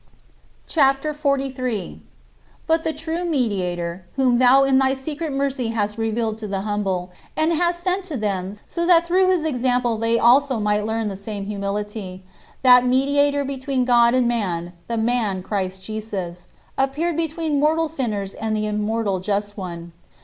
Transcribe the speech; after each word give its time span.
CHAPTER 0.65 1.13
XLIII 1.13 1.49
68. 1.49 1.99
But 2.65 2.83
the 2.83 2.91
true 2.91 3.23
Mediator, 3.23 4.03
whom 4.15 4.39
thou 4.39 4.63
in 4.63 4.79
thy 4.79 4.95
secret 4.95 5.31
mercy 5.31 5.67
hast 5.67 5.99
revealed 5.99 6.39
to 6.39 6.47
the 6.47 6.61
humble, 6.61 7.11
and 7.37 7.53
hast 7.53 7.83
sent 7.83 8.03
to 8.05 8.17
them 8.17 8.55
so 8.67 8.87
that 8.87 9.05
through 9.05 9.29
his 9.29 9.45
example 9.45 9.97
they 9.97 10.17
also 10.17 10.59
might 10.59 10.87
learn 10.87 11.07
the 11.07 11.15
same 11.15 11.45
humility 11.45 12.23
that 12.63 12.83
"Mediator 12.83 13.45
between 13.45 13.85
God 13.85 14.15
and 14.15 14.27
man, 14.27 14.73
the 14.87 14.97
man 14.97 15.43
Christ 15.43 15.83
Jesus," 15.83 16.47
appeared 16.79 17.15
between 17.15 17.59
mortal 17.59 17.87
sinners 17.87 18.33
and 18.33 18.55
the 18.57 18.65
immortal 18.65 19.19
Just 19.19 19.55
One. 19.55 19.91